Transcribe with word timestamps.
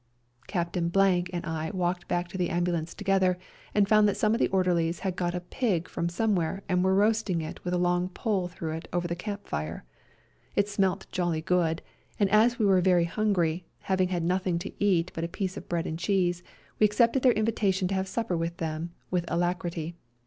Captain 0.47 0.85
and 0.95 1.45
I 1.45 1.69
walked 1.69 2.07
back 2.07 2.27
to 2.29 2.37
the 2.39 2.49
ambulance 2.49 2.95
together 2.95 3.37
and 3.75 3.87
found 3.87 4.07
that 4.07 4.17
some 4.17 4.33
of 4.33 4.39
the 4.39 4.47
orderlies 4.47 5.01
had 5.01 5.15
got 5.15 5.35
a 5.35 5.39
pig 5.41 5.87
from 5.87 6.09
some 6.09 6.33
where 6.33 6.63
and 6.67 6.83
were 6.83 6.95
roasting 6.95 7.39
it 7.41 7.63
with 7.63 7.71
a 7.71 7.77
long 7.77 8.09
44 8.09 8.09
A 8.09 8.09
SERBIAN 8.09 8.23
AMBULANCE 8.23 8.23
pole 8.23 8.47
through 8.57 8.77
it 8.77 8.87
over 8.91 9.07
the 9.07 9.15
camp 9.15 9.47
fire: 9.47 9.85
it 10.55 10.67
smelt 10.67 11.05
jolly 11.11 11.41
good, 11.41 11.83
and 12.19 12.31
as 12.31 12.57
we 12.57 12.65
were 12.65 12.81
very 12.81 13.05
hungry, 13.05 13.63
having 13.81 14.07
had 14.07 14.23
nothing 14.23 14.57
to 14.57 14.73
eat 14.83 15.11
but 15.13 15.23
a 15.23 15.27
piece 15.27 15.55
of 15.55 15.69
bread 15.69 15.85
and 15.85 15.99
cheese, 15.99 16.41
we 16.79 16.85
accepted 16.85 17.21
their 17.21 17.33
invitation 17.33 17.87
to 17.87 17.93
have 17.93 18.07
supper 18.07 18.35
with 18.35 18.57
them 18.57 18.93
with 19.11 19.23
alacrity. 19.27 19.93